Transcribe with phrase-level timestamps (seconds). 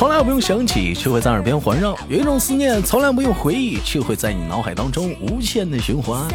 [0.00, 6.26] 从来不用想起，却会在耳边环绕；有一种思念从来不用回忆，却会在你脑海当中无限的循环。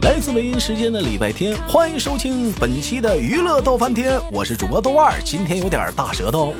[0.00, 6.52] 来自北京时间的礼拜天，欢迎收听本期的娱乐逗翻天，我是主播豆二，今天有点大舌头。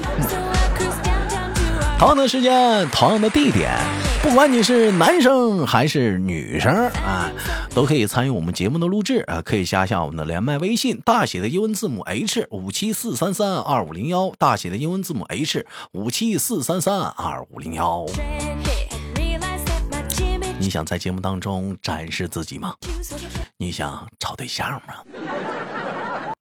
[1.98, 3.68] 同样的时间，同样的地点。
[4.22, 7.30] 不管你是男生还是女生啊，
[7.74, 9.42] 都可以参与我们节目的录制啊！
[9.42, 18.06] 可以加下我们的连麦微信，大写的英文字母 H 五七四三三二五零幺，大写的英文字母 H 五七四三三二五零幺。
[20.58, 22.76] 你想在节目当中展示自己吗？
[23.56, 24.94] 你想找对象吗？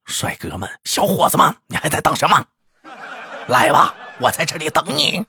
[0.05, 2.45] 帅哥们、小伙子们，你还在等什么？
[3.47, 5.25] 来吧，我在这里等你。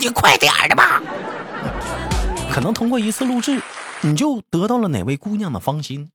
[0.00, 1.00] 你快点的吧！
[2.52, 3.62] 可能通过一次录制，
[4.02, 6.10] 你就得到了哪位姑娘的芳心，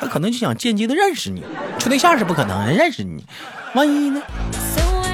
[0.00, 1.42] 她可能就想间接的认识你。
[1.78, 3.24] 处对象是不可能认识你，
[3.74, 4.20] 万一呢？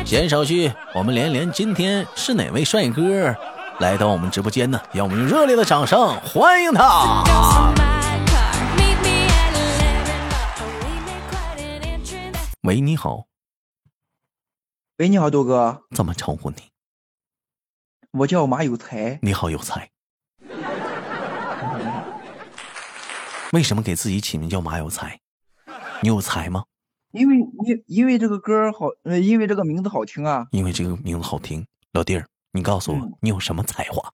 [0.04, 3.36] 闲少叙，我们连连今天是哪位帅哥
[3.78, 4.80] 来到我们直播间呢？
[4.92, 7.24] 让我们用热烈的掌声欢迎他！
[12.62, 13.26] 喂，你好。
[14.98, 15.82] 喂，你好，豆哥。
[15.94, 16.67] 怎么称呼你？
[18.12, 19.90] 我叫马有才，你好有才。
[23.52, 25.20] 为什么给自己起名叫马有才？
[26.02, 26.64] 你有才吗？
[27.12, 30.46] 因为因因为这个歌好，呃，因为这个名字好听啊。
[30.52, 34.10] 因为这个名字好听，老弟儿，你告诉我，你有什么才华？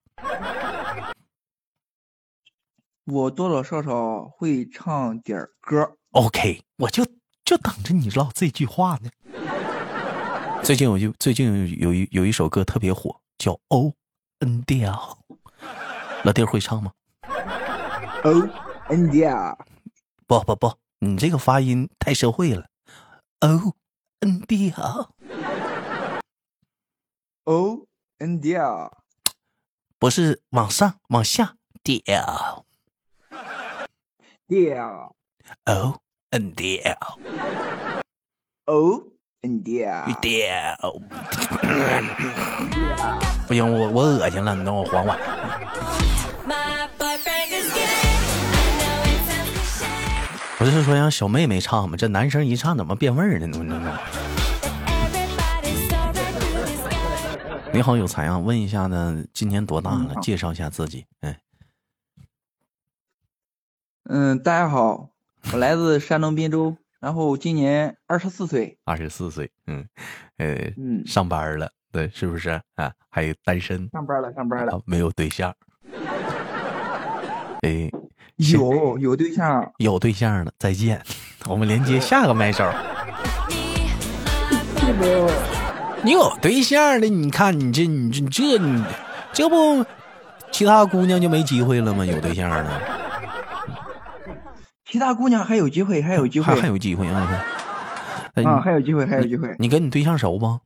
[3.05, 5.97] 我多多少少会唱点歌。
[6.11, 7.07] OK，我就
[7.45, 9.11] 就等着你唠这句话呢。
[10.65, 13.21] 最近我就最近有一有一首歌特别火。
[13.39, 13.95] 叫 O
[14.41, 15.19] N D L，
[16.25, 16.93] 老弟会唱吗
[18.25, 18.49] ？O
[18.89, 19.59] N D L，
[20.27, 22.67] 不不不，你这个发音太社会了。
[23.41, 23.75] O
[24.21, 25.11] N D L。
[27.45, 27.87] O
[28.19, 28.91] N D L，
[29.99, 32.65] 不是往上往下调，
[34.49, 35.15] 调
[35.65, 36.01] O
[36.31, 37.19] N 调
[38.65, 39.14] ，O
[39.45, 40.41] N 调，调。
[43.47, 45.19] 不行，我我恶心了，你等我缓缓。
[50.57, 51.95] 不是说让小妹妹唱吗？
[51.95, 53.99] 这男生一唱怎么变味儿呢？
[57.71, 58.39] 你好，有才啊！
[58.39, 60.15] 问一下呢，今年多大了？
[60.23, 61.05] 介绍一下自己。
[61.21, 61.39] 哎
[64.09, 65.11] 嗯，大家好，
[65.53, 68.79] 我来自山东滨州，然后今年二十四岁。
[68.87, 69.87] 二十四岁，嗯，
[70.39, 71.71] 呃，嗯，上班了。
[71.93, 72.91] 对，是不是啊？
[73.11, 75.55] 还有单身，上班了，上班了，没有对象。
[77.61, 77.91] 哎，
[78.37, 80.53] 有有对象，有对象了。
[80.59, 81.03] 再见，
[81.47, 82.65] 我们连接下个麦手。
[86.03, 87.07] 你有对象了？
[87.07, 88.83] 你看你这你这这你
[89.31, 89.85] 这不，
[90.51, 92.07] 其他姑娘就没机会了吗？
[92.07, 92.81] 有对象了，
[94.95, 97.45] 其他姑娘还有机会，还有机会，还有机会啊！
[98.45, 99.53] 啊，还有机会，还有机会。
[99.59, 100.61] 你跟你对象熟不？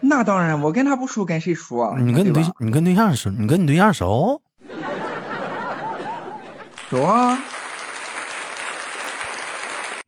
[0.00, 1.96] 那当然，我跟他不熟，跟谁熟啊？
[1.96, 3.30] 你跟你对，你跟对象熟？
[3.30, 4.42] 你跟你对象熟？
[6.90, 7.38] 熟啊。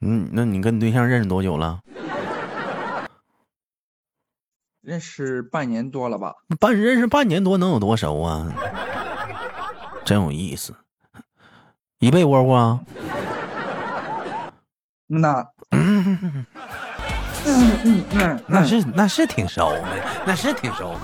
[0.01, 1.79] 嗯，那你跟你对象认识多久了？
[4.83, 6.33] 认识半年多了吧？
[6.59, 8.53] 半认识半年多能有多熟啊？
[10.05, 10.75] 真有意思。
[12.05, 12.79] 一被窝过？
[15.07, 15.49] 那。
[15.71, 16.47] 嗯
[17.47, 19.83] 嗯嗯，那是那是挺熟的，
[20.27, 21.01] 那是挺熟的。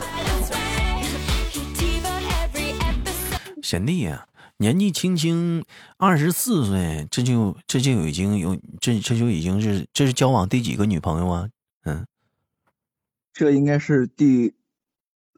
[3.63, 4.27] 贤弟呀，
[4.59, 5.65] 年纪轻轻
[5.97, 11.49] 二十四岁，这就这就已经有这这就已经是这是交往第几个女朋友啊？
[11.85, 12.07] 嗯，
[13.33, 14.53] 这应该是第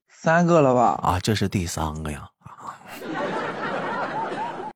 [0.09, 0.99] 三个了吧？
[1.05, 2.31] 啊，这是第三个呀。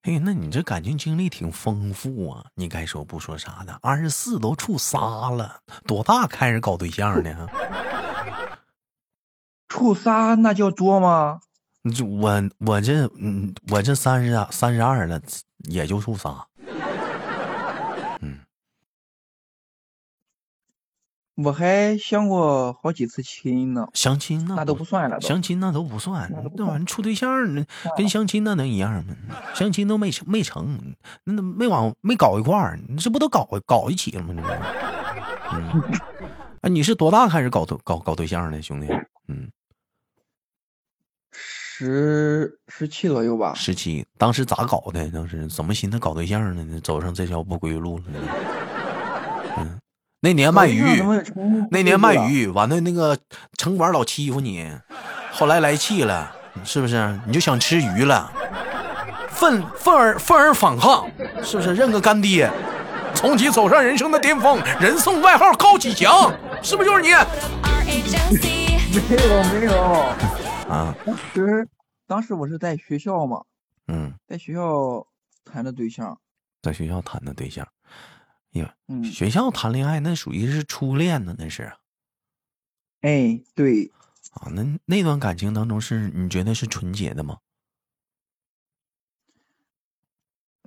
[0.06, 2.46] 哎，那你这感情经历挺丰富啊！
[2.54, 3.76] 你该说不说啥的？
[3.82, 7.48] 二十四都处仨了，多大开始搞对象呢？
[9.66, 11.40] 处仨那叫多吗？
[12.04, 15.20] 我我这嗯，我这三十三十二了，
[15.68, 16.46] 也就处仨。
[21.36, 27.62] 我还相过好几次亲呢，相亲那都不算了，相亲那都不算，那玩意儿处对象呢，
[27.94, 29.14] 跟相亲那能一样吗？
[29.54, 30.94] 相亲都没成，没成，
[31.24, 34.34] 那没往没搞一块儿，你这不都搞搞一起了吗？
[34.34, 34.48] 这不，
[35.56, 35.82] 嗯，
[36.62, 38.88] 啊，你是多大开始搞对搞搞对象的，兄弟？
[39.28, 39.50] 嗯，
[41.32, 43.52] 十十七左右吧。
[43.54, 45.10] 十七，当时咋搞的？
[45.10, 46.80] 当时怎么寻思搞对象呢？
[46.80, 48.04] 走上这条不归路了？
[49.58, 49.78] 嗯。
[50.26, 50.82] 那年卖鱼。
[51.70, 53.16] 那年卖鱼，完了那个
[53.56, 54.68] 城管老欺负你，
[55.30, 56.34] 后来来气了，
[56.64, 57.16] 是不是？
[57.24, 58.32] 你就想吃鱼了，
[59.30, 61.08] 愤愤而愤而反抗，
[61.44, 61.74] 是不是？
[61.74, 62.50] 认个干爹，
[63.14, 66.90] 从其走上人生的巅峰，人送外号高启强，是不是？
[66.90, 67.10] 就是你？
[69.08, 69.72] 没有没有，
[70.68, 71.68] 啊，当时
[72.08, 73.42] 当时我是在学校嘛，
[73.86, 75.06] 嗯，在学校
[75.44, 76.18] 谈的对象，
[76.62, 77.64] 在学校谈的对象，
[78.56, 81.72] 呀，嗯，学校谈恋爱那属于是初恋呢，那是
[83.02, 83.92] 哎，对，
[84.32, 87.38] 啊，那那段感情当中是你觉得是纯洁的吗？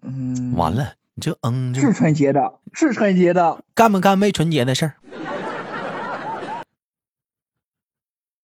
[0.02, 4.96] 嗯，完，了，你这嗯这是纯洁的，是纯洁的，干不干没纯洁的事儿？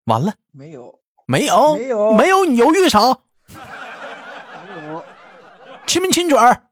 [0.06, 3.00] 完了，没有没有，没有没有，你犹豫啥？
[3.48, 5.06] 没有
[5.86, 6.70] 亲没亲嘴儿？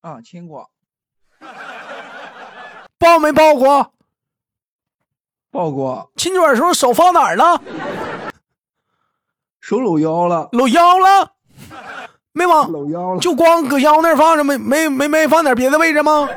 [0.00, 0.70] 啊，亲过，
[2.98, 3.92] 抱没抱过？
[5.50, 7.60] 抱过，亲嘴儿的时候手放哪儿了？
[9.60, 11.32] 手搂腰了，搂腰了？
[12.32, 16.28] 没往，搂腰了，就光搁腰那儿放着，没没没没放点别的位置吗？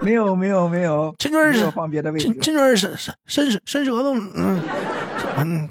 [0.00, 4.62] 没有没有没有，亲嘴儿是放别的位置亲，亲嘴儿伸伸伸舌伸舌头，嗯
[5.38, 5.70] 嗯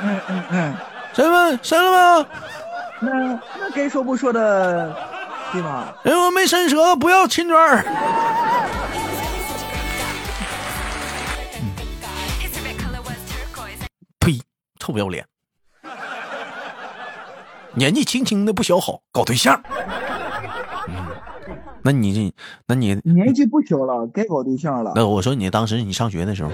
[0.00, 0.76] 嗯嗯嗯，
[1.14, 2.28] 伸了伸了吗？
[3.00, 3.10] 那
[3.58, 4.94] 那该说不说的，
[5.52, 5.96] 对吧？
[6.02, 7.82] 人说没伸舌头不要亲嘴儿。
[14.82, 15.24] 臭不要脸！
[17.76, 19.62] 年纪轻轻的不小好，搞对象。
[20.88, 21.06] 嗯，
[21.84, 22.34] 那你这，
[22.66, 24.92] 那你年纪不小了，该搞对象了。
[24.96, 26.50] 那我说你当时你上学的时候，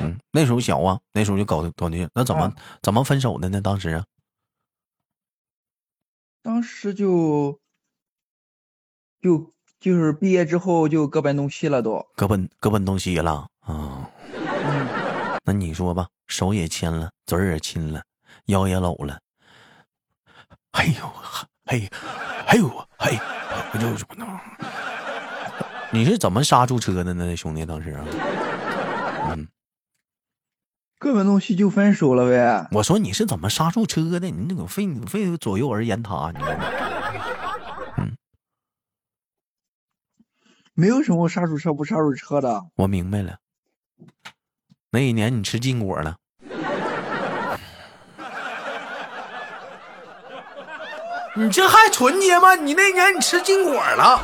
[0.00, 3.60] 嗯，那时候小啊，那时候就搞搞对象，那怎么、啊怎么分手的呢？
[3.60, 4.04] 当时啊，
[6.42, 7.60] 当时就
[9.20, 12.06] 就就是毕业之后就各奔东西了都。
[12.16, 13.48] 各奔各奔东西了啊。
[13.68, 14.04] 嗯，
[15.46, 18.02] 那你说吧，手也牵了，嘴儿也亲了，
[18.46, 19.20] 腰也搂了。
[20.72, 21.12] 哎呦，
[21.66, 21.88] 嘿，
[22.48, 23.16] 哎呦，嘿，
[23.72, 24.40] 我就什么呢？
[25.92, 27.64] 你是怎么刹住车的呢，兄弟？
[27.64, 28.04] 当时啊，
[29.30, 29.46] 嗯，
[30.98, 32.68] 各奔东西就分手了呗。
[32.72, 34.28] 我说你是怎么刹住车的？
[34.28, 36.64] 你那个非你非左右而言他，你知道吗？
[40.74, 42.66] 没有什么刹住车不刹住车的。
[42.74, 43.38] 我明白了。
[44.96, 46.16] 那一年你吃禁果了，
[51.34, 52.54] 你这还纯洁吗？
[52.54, 54.22] 你那年你吃禁果了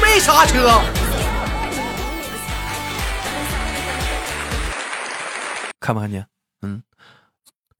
[0.00, 0.80] 没刹车。
[5.80, 6.24] 看没看见？
[6.62, 6.80] 嗯，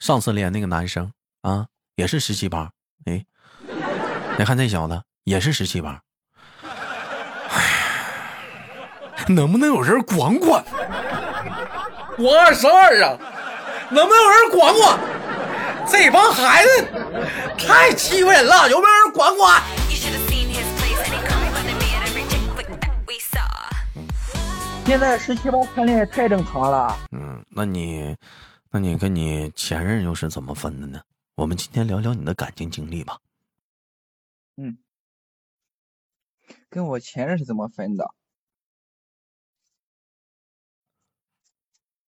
[0.00, 2.72] 上次连那个男生啊，也是十七八。
[3.04, 3.24] 哎，
[4.36, 6.00] 你看这小子也是十七八。
[7.54, 10.64] 哎，能不能有人管管？
[12.18, 13.18] 我二十二啊，
[13.90, 14.98] 能不能有人管管？
[15.86, 16.88] 这帮孩子
[17.58, 19.62] 太欺负人了，有没有人管管
[24.86, 26.96] 现在十七八谈恋爱太正常了。
[27.12, 28.16] 嗯，那你，
[28.70, 31.00] 那你跟你前任又是怎么分的呢？
[31.34, 33.18] 我们今天聊聊你的感情经历吧。
[34.56, 34.78] 嗯，
[36.70, 38.08] 跟我前任是怎么分的？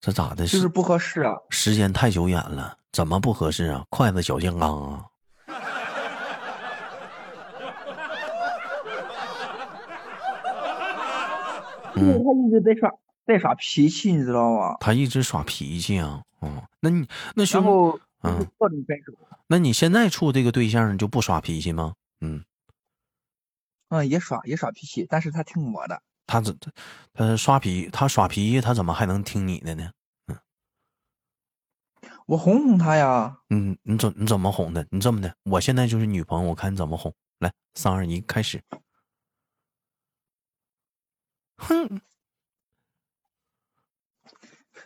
[0.01, 0.47] 这咋的？
[0.47, 1.35] 就是不合适啊。
[1.51, 3.85] 时间太久远了，怎么不合适啊？
[3.91, 5.05] 筷子小金刚啊！
[11.97, 12.93] 因为他一直在耍
[13.27, 14.77] 在耍脾气，你知道吗？
[14.81, 16.23] 他一直耍脾气啊。
[16.41, 17.01] 哦，那你
[17.35, 19.13] 那然兄，后就是嗯各种分手。
[19.49, 21.95] 那你现在处这个对象就不耍脾气吗？
[22.21, 22.45] 嗯，
[23.89, 26.01] 嗯，也耍也耍脾气，但是他听我的。
[26.29, 26.71] 他怎他
[27.15, 29.91] 他耍皮他耍脾气，他怎么还能听你的呢？
[30.27, 30.39] 嗯
[32.27, 33.41] 我哄哄他呀。
[33.49, 34.87] 嗯，你怎你怎么哄的？
[34.91, 37.15] 你这么的，我现在就是女朋友，我看你怎么哄。
[37.39, 38.63] 来，三二一，开始。
[41.57, 42.01] 哼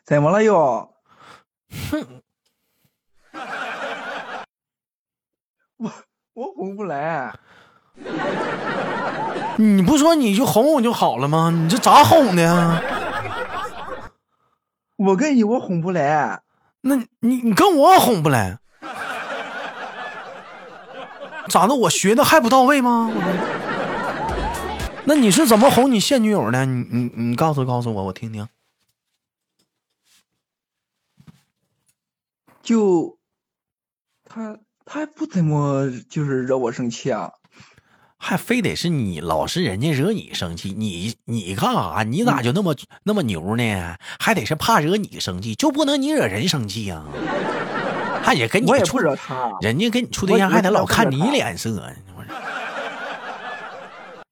[0.05, 0.95] 怎么了又？
[1.91, 2.23] 哼，
[6.35, 7.37] 我哄不来。
[9.57, 11.51] 你不说你就哄哄就好了吗？
[11.51, 12.83] 你这咋哄的呀？
[14.97, 16.43] 我跟你我哄不来。
[16.83, 18.59] 那你你跟我哄不来，
[21.49, 21.75] 咋的？
[21.75, 23.11] 我学的还不到位吗？
[25.05, 26.65] 那你是怎么哄你现女友的？
[26.65, 28.49] 你你你告诉告诉我，我听听。
[32.63, 33.19] 就
[34.25, 37.33] 他他不怎么就是惹我生气啊。
[38.25, 42.05] 还非得是你老是人家惹你生气，你你干啥？
[42.05, 43.97] 你咋就那么、那么牛呢？
[44.21, 47.02] 还得是怕惹你生气，就不能你惹人生气呀、
[48.23, 51.93] 还得跟你处惹他，人家跟你处对象还得老看你脸色，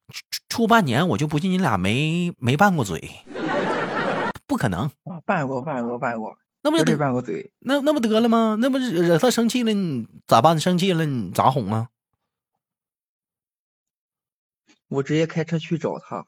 [0.08, 3.10] 处处半年我就不信你俩没没拌过嘴，
[4.46, 6.32] 不可能，啊，拌过拌过拌过，
[6.62, 7.50] 那不就得拌过嘴。
[7.58, 8.56] 那那不得了吗？
[8.60, 10.60] 那不惹惹他生气了，你咋办？
[10.60, 11.88] 生气了你咋哄啊？
[14.90, 16.26] 我直接开车去找他。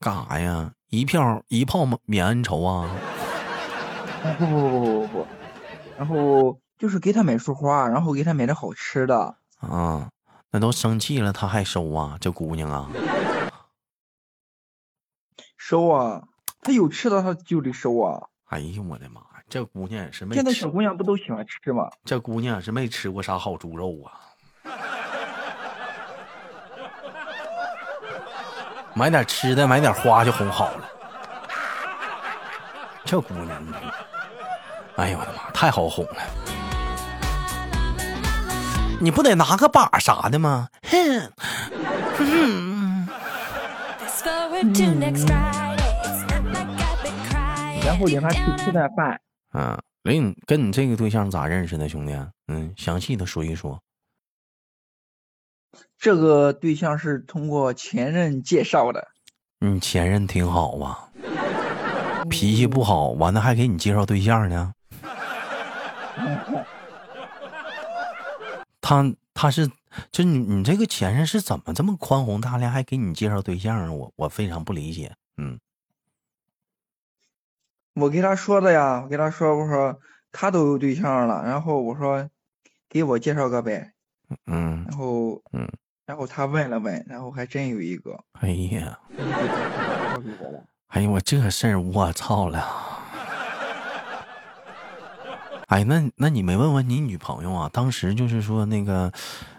[0.00, 0.72] 干啥呀？
[0.88, 2.88] 一票一炮免恩仇啊？
[4.24, 5.26] 啊不不不不不不，
[5.98, 9.36] 然后就是给他买束花，然后给他买点好吃的。
[9.58, 10.10] 啊，
[10.50, 12.16] 那都生气了他还收啊？
[12.20, 12.90] 这姑娘啊，
[15.56, 16.28] 收啊，
[16.62, 18.28] 他有吃的他就得收啊。
[18.46, 21.90] 哎呦我的妈呀，这姑娘也是没吃现在小姑娘不都喜欢吃吗？
[22.04, 24.12] 这姑娘是没吃过啥好猪肉啊！
[28.98, 30.84] 买点吃的，买点花就哄好了。
[33.04, 33.62] 这姑娘，
[34.96, 36.16] 哎呦我的妈，太好哄了！
[39.00, 40.68] 你不得拿个把啥的吗？
[40.90, 41.30] 哼.
[47.86, 49.20] 然后领他去吃顿饭。
[49.52, 52.12] 啊，林，跟你这个对象咋认识的，兄弟？
[52.48, 53.80] 嗯，详细的说一说。
[55.98, 59.08] 这个对象是通过前任介绍的。
[59.60, 61.10] 你前任挺好啊，
[62.30, 64.72] 脾气不好，完了还给你介绍对象呢。
[68.80, 69.68] 他他是
[70.10, 73.92] 就你你这个前任是怎么这么宽宏大量，还给你介绍对象啊？
[73.92, 75.12] 我我非常不理解。
[75.36, 75.58] 嗯，
[77.94, 80.00] 我跟他说的呀，我跟他说，我说
[80.32, 82.30] 他都有对象了，然后我说
[82.88, 83.92] 给我介绍个呗，
[84.46, 85.68] 嗯，然后嗯，
[86.06, 88.98] 然后他问了问，然后还真有一个，哎呀。
[90.88, 92.66] 哎呀，我这事儿我操了。
[95.66, 97.68] 哎，那那你没问问你女朋友啊？
[97.72, 99.12] 当时就是说那个，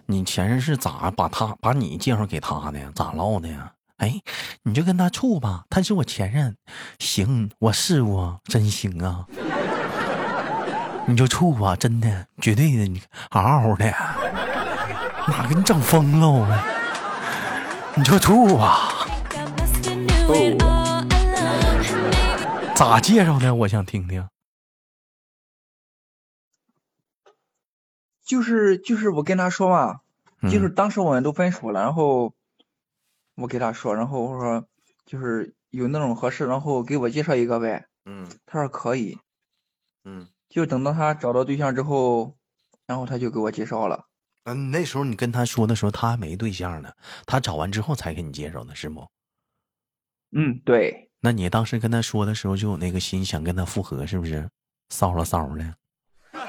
[0.08, 2.92] 你前任是咋把他把你介绍给他的呀？
[2.96, 3.74] 咋唠的呀？
[3.98, 4.20] 哎，
[4.64, 6.56] 你就跟他处吧，他是我前任，
[6.98, 9.28] 行，我试过，真行啊。
[11.06, 13.94] 你就处吧，真的，绝对的，你嗷嗷的，
[15.28, 16.48] 哪给你整疯了我？
[17.96, 18.90] 你就处吧
[22.76, 23.54] 咋介绍的？
[23.54, 24.28] 我想听听。
[28.24, 30.02] 就是就是我跟他说嘛，
[30.44, 32.34] 就是嗯当时我们都分手了，然后
[33.36, 34.66] 我给他说，然后我说
[35.06, 37.88] 就是有那种合适，然后给我介绍一个呗。
[38.06, 39.18] 嗯他说可以，
[40.06, 40.28] 嗯。
[40.48, 42.36] 就等到他找到对象之后，
[42.88, 44.09] 然后他就给我介绍了。
[44.46, 46.90] 嗯，那时候你跟他说的时候，他还没对象呢，
[47.26, 49.06] 他找完之后才给你介绍的，是不？
[50.36, 54.48] 嗯，对，那你当时跟他说的时候，就有那个心想跟他复合，是不是？
[54.90, 55.74] 骚了骚的，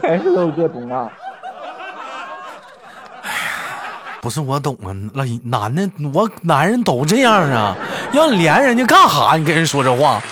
[0.00, 1.10] 还是都不懂啊。
[4.20, 7.76] 不是我懂啊，那男的我男人都这样啊，
[8.12, 9.36] 要连人家干哈？
[9.36, 10.22] 你跟人说这话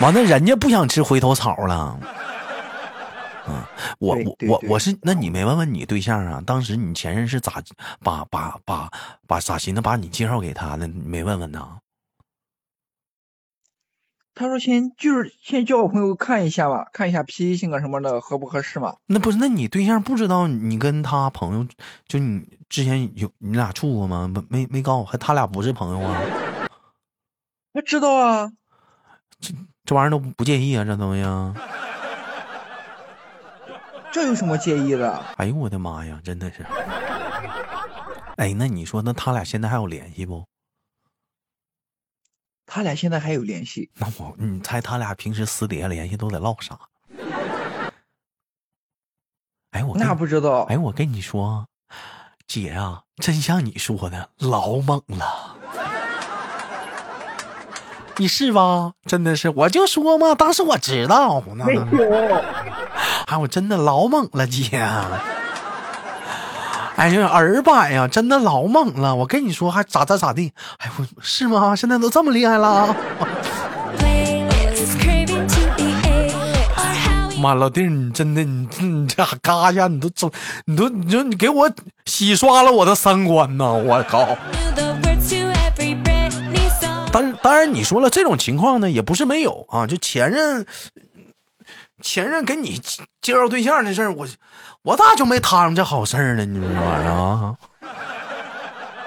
[0.00, 1.98] 完了人家不想吃回头草了。
[3.48, 3.64] 嗯，
[3.98, 6.42] 我我我我是，那你没问问你对象啊？
[6.44, 7.62] 当时你前任是咋
[8.02, 8.90] 把把把
[9.26, 10.86] 把咋寻思把你介绍给他的？
[10.86, 11.78] 你没问问呢？
[14.34, 18.94] 他说先就是先交个朋友看一下吧，看一下脾气性格什么的合不合适嘛。
[19.06, 21.66] 那不是，那你对象不知道你跟他朋友，
[22.06, 24.32] 就你之前有你俩处过吗？
[24.32, 26.22] 没没没告诉我，还他俩不是朋友啊？
[27.74, 28.52] 他知道啊，
[29.84, 30.84] 这玩意儿都不介意啊？
[30.84, 31.52] 这东西啊？
[34.18, 35.24] 这有什么介意的？
[35.36, 36.66] 哎呦我的妈呀，真的是！
[38.36, 40.44] 哎，那你说，那他俩现在还有联系不？
[42.66, 43.88] 他俩现在还有联系。
[43.94, 46.76] 那我，你猜他俩平时私底下联系都得唠啥？
[49.70, 51.68] 哎，我那不知道，哎，我跟你说，
[52.48, 55.56] 姐啊，真像你说的，老猛了。
[58.16, 58.94] 你是吧？
[59.06, 61.84] 真的是，我就说嘛，当时我知道，那没有。
[63.28, 64.80] 哎，我真的老猛了，姐。
[66.96, 69.14] 哎呀，儿版呀，真的老猛了。
[69.14, 70.50] 我跟你说，还咋咋咋地？
[70.78, 71.76] 哎，我是吗？
[71.76, 72.96] 现在都这么厉害了
[77.38, 80.32] 妈老弟，你真的，你你这嘎一下，你都走，
[80.64, 81.70] 你都你就你给我
[82.06, 83.70] 洗刷了我的三观呐！
[83.72, 84.38] 我靠.
[87.12, 89.86] 当，当然，你说了这种情况呢，也不是没有啊。
[89.86, 90.66] 就前任
[92.02, 92.80] 前任给你
[93.20, 94.26] 介绍对象的事儿，我
[94.82, 96.44] 我咋就没摊上这好事儿呢？
[96.44, 97.56] 你说这玩意儿啊？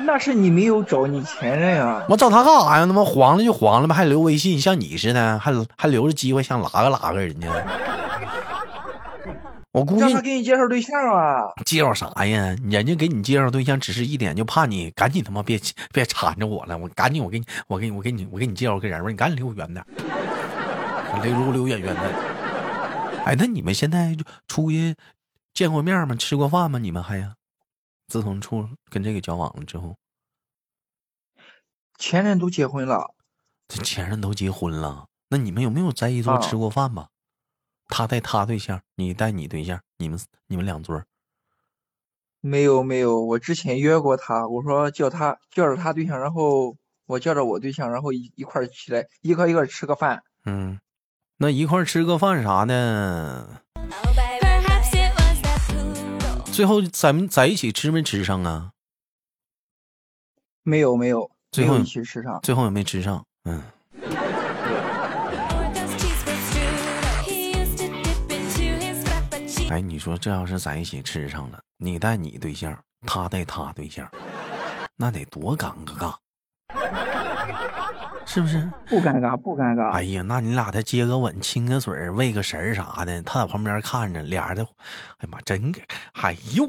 [0.04, 2.04] 那是你没有找你前任啊。
[2.10, 2.86] 我找他干啥呀？
[2.86, 7.48] 他妈黄了就黄了吧，还留微信，像你似的，还还留着机会想拉个拉个人家。
[9.72, 11.44] 我估计让他给你介绍对象啊。
[11.64, 12.56] 介绍啥呀？
[12.70, 15.58] 人家给你介绍对象，只是一点就怕你赶紧他妈别
[15.94, 16.78] 别缠着我了。
[16.78, 19.86] 我赶紧我给你我给你我给你我给你介绍个人吧，你赶紧离我远点儿，
[21.24, 22.02] 离我离我远远的。
[23.26, 24.96] 哎，那你们现在就出去
[25.54, 26.16] 见过面吗？
[26.16, 26.80] 吃过饭吗？
[26.80, 27.36] 你们还呀？
[28.08, 29.96] 自从处跟这个交往了之后，
[31.98, 33.16] 前任都结婚了，
[33.68, 37.08] 这前任都结婚了，那你们有没有在一桌啊吃过饭吧？
[37.88, 41.02] 他带他对象，你带你对象，你们你们两桌。
[42.42, 46.76] 没有没有，我之前约过他，我说叫他叫着他对象，然后
[47.06, 50.24] 我叫着我对象，然后一一块儿起来，一块一块吃个饭。
[50.44, 50.80] 嗯，
[51.42, 53.48] 那一块吃个饭啥的，
[56.54, 58.70] 最后咱在一起吃没吃上啊？
[60.62, 63.60] 没有没有，最后一起吃上，最后也没吃上，嗯。
[69.72, 74.08] 哎，你说这要是在一起吃上了，你带你对象，他带他对象，
[74.96, 76.14] 那得多尴尬。
[78.34, 78.72] 是不是？
[78.88, 79.90] 不尴尬，不尴尬。
[79.92, 84.64] 哎呀，那你俩再接个吻、亲个嘴儿、喂个食儿啥的，他在旁边看着，俩人的，
[85.18, 85.84] 哎呀妈，真给，
[86.14, 86.64] 哎呦，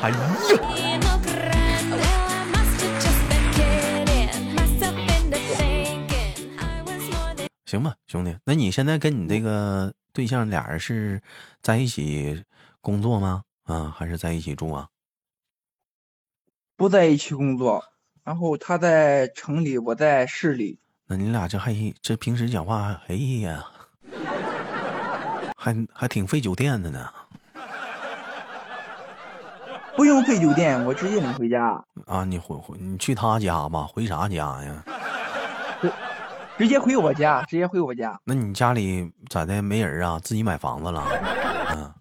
[0.00, 1.98] 哎呦，No grande.
[1.98, 11.20] I must have just been kidding myself into thinking I was more than 行吧，兄弟，那你现在跟你这个对象俩人是
[11.60, 12.44] 在一起
[12.80, 13.42] 工作吗？
[13.64, 14.86] 啊，还是在一起住啊？
[16.76, 17.82] 不在一起工作，
[18.22, 20.78] 然后他在城里，我在市里。
[21.12, 23.62] 那你俩这还这平时讲话，哎呀，
[25.58, 27.06] 还还挺费酒店的呢。
[29.94, 34.82] 不用费酒店，我直接领回家，啊，你回回你去他家吧，回啥家呀？
[36.56, 38.18] 直接回我家，直接回我家。
[38.24, 40.18] 那你家里咋的没人啊？
[40.18, 41.04] 自己买房子了？
[41.76, 41.92] 嗯，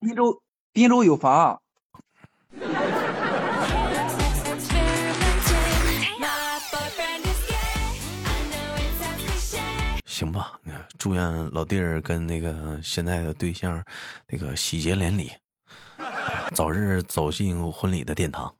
[0.00, 1.60] 滨州，滨州有房，
[10.16, 13.84] 行吧，那祝愿老弟儿跟那个现在的对象，
[14.26, 15.30] 那个喜结连理，
[16.54, 18.50] 早日走进婚礼的殿堂。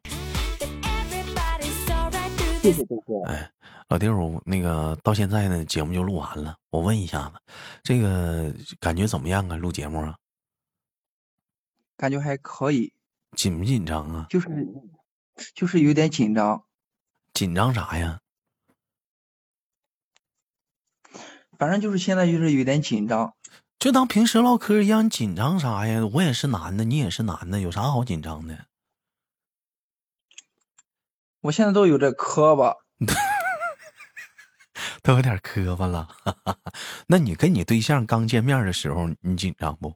[2.61, 3.23] 谢谢哥哥。
[3.27, 3.51] 哎，
[3.89, 6.55] 老弟儿，我那个到现在呢，节目就录完了。
[6.69, 7.41] 我问一下子，
[7.83, 9.57] 这个感觉怎么样啊？
[9.57, 10.15] 录节目啊，
[11.97, 12.93] 感觉还可以，
[13.35, 14.27] 紧不紧张啊？
[14.29, 14.51] 就是
[15.55, 16.65] 就是有点紧张，
[17.33, 18.21] 紧张啥呀？
[21.59, 23.35] 反正就是现在就是有点紧张。
[23.79, 26.01] 就当平时唠嗑一样，紧张啥呀？
[26.15, 28.67] 我也是男的，你也是男的，有啥好紧张的？
[31.43, 32.75] 我现在都有点磕巴，
[35.03, 36.09] 都有点磕巴了。
[37.07, 39.95] 那你跟你对象刚见面的时候，你紧张不？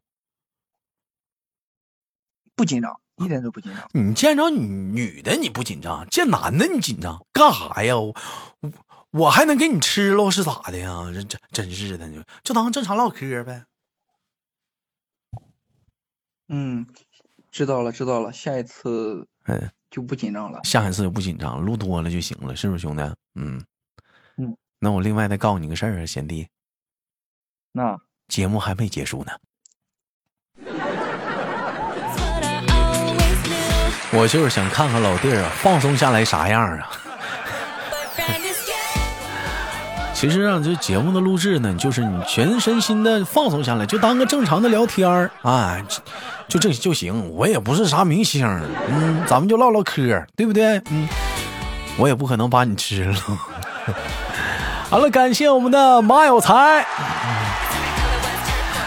[2.55, 3.89] 不紧张，一点都不紧张。
[3.93, 7.97] 你见着女女的你不紧张，见男的你紧张干啥呀？
[7.97, 8.15] 我
[9.13, 11.05] 我我还能给你吃喽是咋的呀？
[11.13, 13.65] 这真真是的，就就当正常唠嗑呗。
[16.49, 16.87] 嗯，
[17.51, 20.61] 知道了，知道了，下一次嗯，就不紧张了。
[20.65, 23.03] 下一次就不紧张，录多了就行了，是不是兄弟？
[23.35, 23.65] 嗯
[24.37, 24.57] 嗯。
[24.79, 26.49] 那我另外再告诉你个事儿啊，贤弟，
[27.73, 27.97] 那
[28.29, 29.33] 节目还没结束呢。
[34.13, 36.91] 我就是想看看老弟儿啊，放松下来啥样啊。
[40.21, 45.99] 其实啊，这节目的录制呢，就是你全身心的放松下来，就当个正常的聊天儿啊，就
[46.47, 47.31] 就这就行。
[47.31, 48.47] 我也不是啥明星，
[48.87, 50.77] 嗯，咱们就唠唠嗑，对不对？
[50.91, 51.09] 嗯，
[51.97, 53.15] 我也不可能把你吃了。
[54.91, 56.85] 好了，感谢我们的马有才。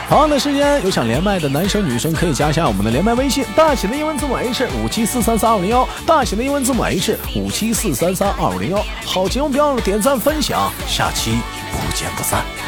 [0.09, 8.85] 同样的时间，有想连麦的男生女生可以加一下我们的连麦微信，大写的英文字母 H 五七四三三二五零幺，大写的英文字母 H 五七四三三二五零幺。
[9.05, 11.39] 好节目别忘了点赞分享，下期
[11.71, 12.62] 不见不散。